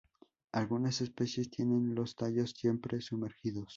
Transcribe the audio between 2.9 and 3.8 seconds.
sumergidos.